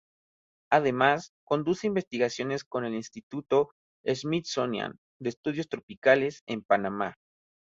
Además, 0.71 1.31
conduce 1.45 1.85
investigaciones 1.85 2.63
con 2.63 2.85
el 2.85 2.95
Instituto 2.95 3.69
Smithsonian 4.03 4.97
de 5.19 5.29
Estudios 5.29 5.69
Tropicales, 5.69 6.41
en 6.47 6.63
Panamá. 6.63 7.17